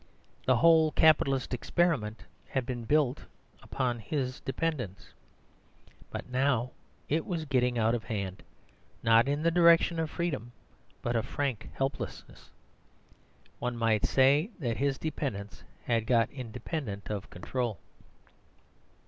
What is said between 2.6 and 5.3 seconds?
been built on his dependence;